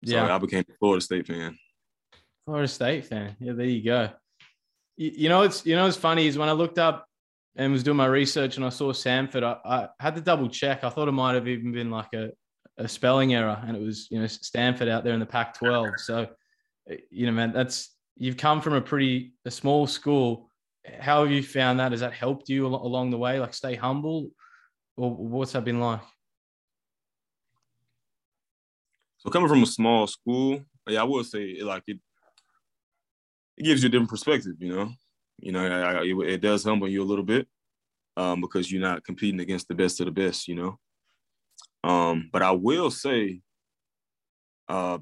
[0.06, 1.58] So yeah, I became a Florida State fan.
[2.46, 3.36] Florida State fan.
[3.40, 4.10] Yeah, there you go.
[4.98, 7.08] You, you know, it's you know, it's funny is when I looked up
[7.56, 10.84] and was doing my research and I saw Samford, I, I, had to double check.
[10.84, 12.32] I thought it might have even been like a,
[12.78, 16.00] a spelling error, and it was you know Stanford out there in the Pac-12.
[16.00, 16.28] So,
[17.12, 20.50] you know, man, that's you've come from a pretty a small school.
[21.00, 21.92] How have you found that?
[21.92, 23.40] Has that helped you along the way?
[23.40, 24.32] Like, stay humble,
[24.98, 26.02] or what's that been like?
[29.20, 32.00] So, coming from a small school, yeah, I would say like it.
[33.56, 34.90] It gives you a different perspective, you know.
[35.44, 37.50] You know, I, I, it, does humble you a little bit
[38.16, 40.80] um, because you're not competing against the best of the best, you know.
[41.84, 43.42] Um, but I will say,
[44.70, 45.00] uh,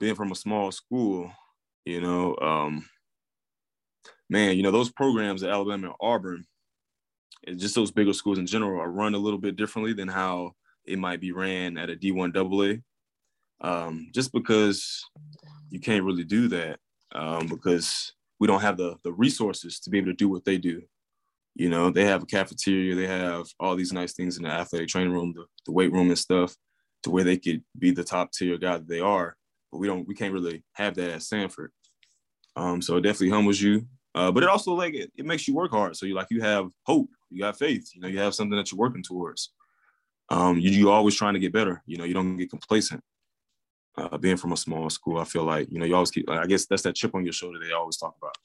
[0.00, 1.30] being from a small school,
[1.84, 2.88] you know, um,
[4.28, 6.44] man, you know, those programs at Alabama and Auburn,
[7.56, 10.98] just those bigger schools in general are run a little bit differently than how it
[10.98, 12.80] might be ran at a D1 AA.
[13.60, 15.04] Um, just because
[15.70, 16.80] you can't really do that
[17.12, 20.58] um, because we don't have the the resources to be able to do what they
[20.58, 20.82] do.
[21.54, 24.88] You know, they have a cafeteria, they have all these nice things in the athletic
[24.88, 26.54] training room, the, the weight room and stuff,
[27.02, 29.36] to where they could be the top tier guy that they are.
[29.72, 31.68] But we don't, we can't really have that at Samford.
[32.54, 33.86] Um, so it definitely humbles you.
[34.14, 35.96] Uh, but it also like it, it makes you work hard.
[35.96, 38.70] So you like you have hope, you got faith, you know, you have something that
[38.70, 39.52] you're working towards.
[40.30, 41.82] Um, you you always trying to get better.
[41.86, 43.02] You know, you don't get complacent
[43.98, 46.28] uh, being from a small school, I feel like you know you always keep.
[46.30, 48.36] I guess that's that chip on your shoulder they always talk about.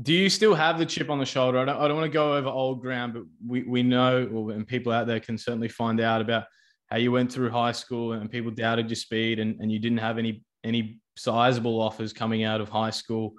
[0.00, 1.58] Do you still have the chip on the shoulder?
[1.58, 4.66] I don't, I don't want to go over old ground, but we we know, and
[4.66, 6.44] people out there can certainly find out about
[6.86, 9.98] how you went through high school and people doubted your speed, and, and you didn't
[9.98, 13.34] have any any sizable offers coming out of high school.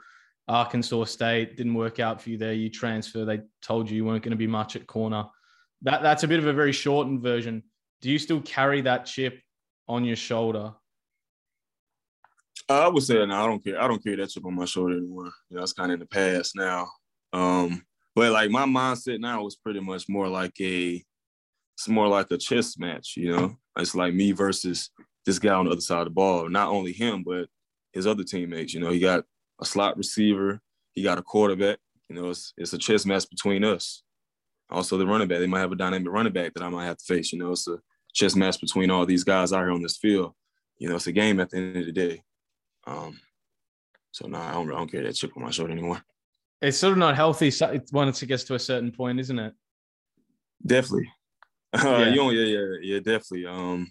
[0.47, 2.53] Arkansas State didn't work out for you there.
[2.53, 3.25] You transfer.
[3.25, 5.25] They told you you weren't going to be much at corner.
[5.81, 7.63] That that's a bit of a very shortened version.
[8.01, 9.39] Do you still carry that chip
[9.87, 10.73] on your shoulder?
[12.71, 13.43] I would say no.
[13.43, 13.81] I don't care.
[13.81, 15.31] I don't carry that chip on my shoulder anymore.
[15.49, 16.89] You know, it's kind of in the past now.
[17.33, 17.83] Um,
[18.15, 21.03] but like my mindset now is pretty much more like a,
[21.75, 23.13] it's more like a chess match.
[23.15, 24.89] You know, it's like me versus
[25.25, 26.49] this guy on the other side of the ball.
[26.49, 27.47] Not only him, but
[27.93, 28.73] his other teammates.
[28.73, 29.23] You know, he got
[29.61, 30.61] a slot receiver,
[30.93, 31.79] he got a quarterback.
[32.09, 34.03] You know, it's it's a chess match between us.
[34.69, 36.97] Also, the running back, they might have a dynamic running back that I might have
[36.97, 37.31] to face.
[37.31, 37.79] You know, it's a
[38.13, 40.33] chess match between all these guys out here on this field.
[40.77, 42.23] You know, it's a game at the end of the day.
[42.85, 43.19] Um,
[44.11, 46.01] so no, nah, I don't, I don't carry that chip on my shoulder anymore.
[46.61, 47.51] It's sort of not healthy
[47.91, 49.53] once it gets to a certain point, isn't it?
[50.65, 51.11] Definitely.
[51.73, 52.09] Uh, yeah.
[52.09, 53.45] you know, yeah, yeah, yeah, definitely.
[53.45, 53.89] Um,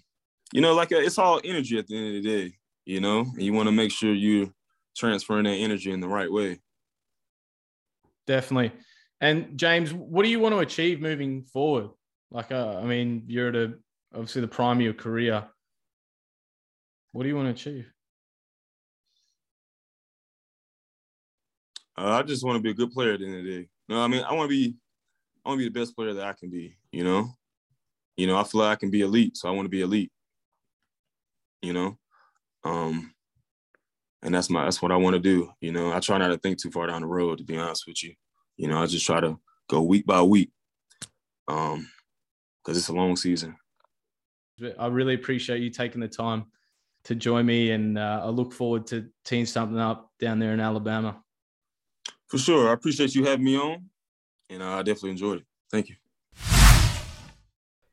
[0.53, 2.53] you know, like uh, it's all energy at the end of the day.
[2.85, 4.53] You know, and you want to make sure you're
[4.95, 6.59] transferring that energy in the right way.
[8.27, 8.71] Definitely.
[9.19, 11.89] And James, what do you want to achieve moving forward?
[12.29, 13.73] Like, uh, I mean, you're at a
[14.13, 15.45] obviously the prime of your career.
[17.13, 17.91] What do you want to achieve?
[22.01, 23.67] Uh, I just want to be a good player at the end of the day.
[23.87, 24.75] No, I mean, I want to be,
[25.45, 26.75] I want to be the best player that I can be.
[26.91, 27.29] You know,
[28.17, 30.11] you know, I feel like I can be elite, so I want to be elite.
[31.61, 31.99] You know,
[32.63, 33.13] um,
[34.23, 35.51] and that's my that's what I want to do.
[35.61, 37.37] You know, I try not to think too far down the road.
[37.37, 38.15] To be honest with you,
[38.57, 39.39] you know, I just try to
[39.69, 40.49] go week by week,
[41.47, 41.87] um,
[42.63, 43.55] because it's a long season.
[44.79, 46.45] I really appreciate you taking the time
[47.03, 50.59] to join me, and uh, I look forward to teeing something up down there in
[50.59, 51.21] Alabama.
[52.31, 53.89] For sure, I appreciate you having me on,
[54.49, 55.45] and I definitely enjoyed it.
[55.69, 55.97] Thank you.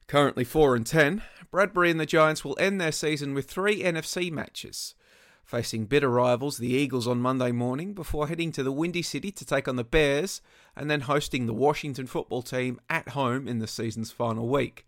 [0.07, 1.23] Currently four and ten,
[1.53, 4.95] Bradberry and the Giants will end their season with three NFC matches
[5.43, 9.45] facing bitter rivals the Eagles on Monday morning before heading to the Windy City to
[9.45, 10.41] take on the Bears
[10.77, 14.87] and then hosting the Washington football team at home in the season's final week.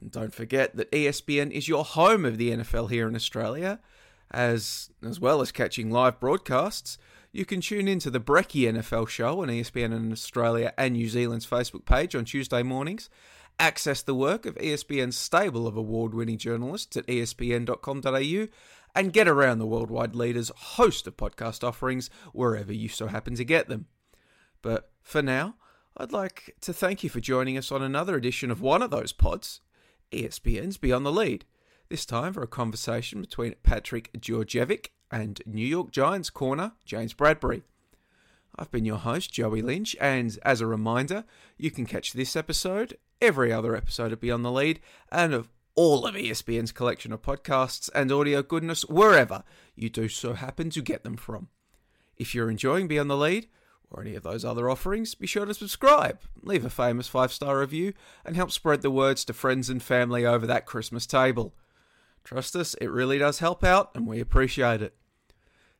[0.00, 3.78] And don't forget that ESPN is your home of the NFL here in Australia,
[4.30, 6.96] as as well as catching live broadcasts.
[7.34, 11.44] You can tune into the Brecky NFL show on ESPN in Australia and New Zealand's
[11.44, 13.10] Facebook page on Tuesday mornings.
[13.58, 18.46] Access the work of ESPN's stable of award winning journalists at espn.com.au
[18.94, 23.44] and get around the worldwide leader's host of podcast offerings wherever you so happen to
[23.44, 23.86] get them.
[24.62, 25.56] But for now,
[25.96, 29.12] I'd like to thank you for joining us on another edition of one of those
[29.12, 29.60] pods,
[30.12, 31.44] ESPN's Beyond the Lead.
[31.88, 37.62] This time for a conversation between Patrick Djordjevic and New York Giants corner James Bradberry.
[38.58, 41.24] I've been your host, Joey Lynch, and as a reminder,
[41.56, 44.80] you can catch this episode, every other episode of Beyond the Lead,
[45.12, 49.44] and of all of ESPN's collection of podcasts and audio goodness wherever
[49.76, 51.46] you do so happen to get them from.
[52.16, 53.46] If you're enjoying Beyond the Lead,
[53.92, 57.60] or any of those other offerings, be sure to subscribe, leave a famous five star
[57.60, 57.92] review,
[58.24, 61.54] and help spread the words to friends and family over that Christmas table.
[62.24, 64.96] Trust us, it really does help out, and we appreciate it.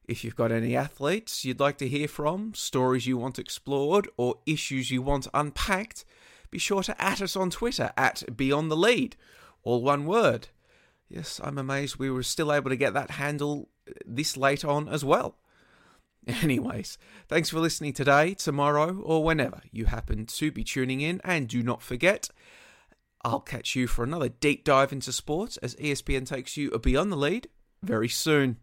[0.07, 4.37] If you've got any athletes you'd like to hear from, stories you want explored, or
[4.47, 6.05] issues you want unpacked,
[6.51, 9.17] be sure to at us on Twitter at Beyond the Lead
[9.65, 10.49] all one word.
[11.09, 14.89] Yes, I'm amazed we were still able to get that handle uh, this late on
[14.89, 15.37] as well.
[16.27, 16.97] Anyways,
[17.29, 21.21] thanks for listening today, tomorrow, or whenever you happen to be tuning in.
[21.25, 22.31] And do not forget,
[23.23, 27.17] I'll catch you for another deep dive into sports as ESPN takes you beyond the
[27.17, 27.49] lead
[27.83, 28.59] very soon.